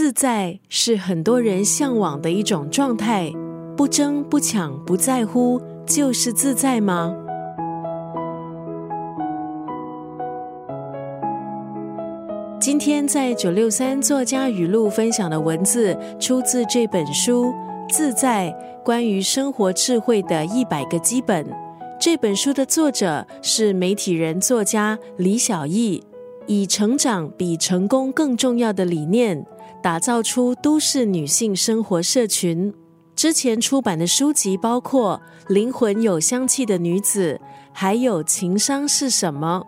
[0.00, 3.30] 自在是很多人向往的一种状态，
[3.76, 7.14] 不争不抢不在乎，就是自在吗？
[12.58, 17.48] 今天在九六三作家语录分享的文字，出自这本书
[17.90, 18.50] 《自在：
[18.82, 21.44] 关于生活智慧的一百个基本》。
[22.00, 26.02] 这本书的作者是媒体人作家李小艺，
[26.50, 29.46] 以成长比成功更重要的理念。
[29.80, 32.74] 打造出都市女性生活社群。
[33.14, 35.22] 之前出版的书籍包括
[35.54, 37.40] 《灵魂有香气的女子》，
[37.72, 39.62] 还有《情商是什么》。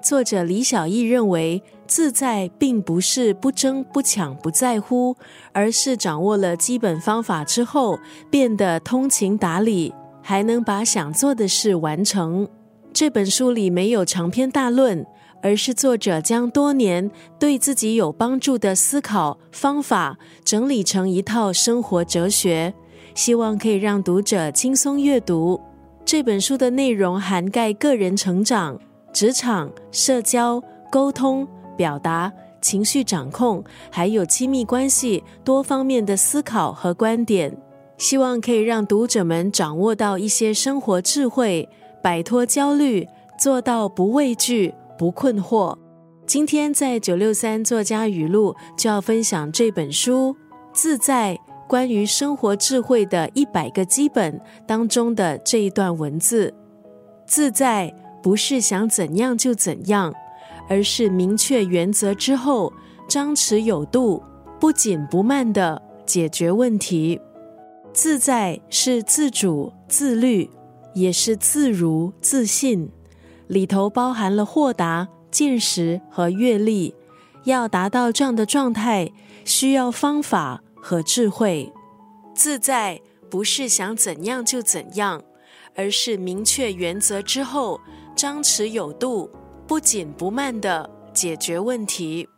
[0.00, 5.16] 作者李小艺认为，自在并不是不争不抢不在乎，
[5.52, 7.98] 而是掌握了基本方法之后，
[8.30, 12.48] 变得通情达理，还能把想做的事完成。
[12.98, 15.06] 这本书里没有长篇大论。
[15.40, 22.74] 而是作者将多年对自己有帮助的思考方法整理成一套生活哲学，
[23.14, 25.60] 希望可以让读者轻松阅读。
[26.04, 28.76] 这本书的内容涵盖个人成长、
[29.12, 31.46] 职场、社交、沟通、
[31.76, 33.62] 表达、情绪掌控，
[33.92, 37.56] 还有亲密关系多方面的思考和观点，
[37.96, 41.68] 希望可以让读者们掌握到一些生活智慧，
[42.02, 43.06] 摆脱焦虑，
[43.38, 44.74] 做到不畏惧。
[44.98, 45.78] 不困惑。
[46.26, 50.34] 今天在九六三作家语录就要分享这本书
[50.72, 56.52] 《自在：关于生活智慧的一百个基本》当中的这一段文字。
[57.28, 60.12] 自在不是想怎样就怎样，
[60.68, 62.72] 而是明确原则之后，
[63.08, 64.20] 张弛有度，
[64.58, 67.20] 不紧不慢的解决问题。
[67.92, 70.50] 自在是自主、自律，
[71.00, 72.90] 也是自如、自信。
[73.46, 76.94] 里头包含了豁达、见识和阅历。
[77.44, 79.10] 要达到这样的状态，
[79.44, 81.72] 需要方法和智慧。
[82.34, 85.22] 自在不是想怎样就怎样，
[85.74, 87.80] 而是明确原则之后，
[88.14, 89.30] 张弛有度，
[89.66, 92.28] 不紧不慢的解决问题。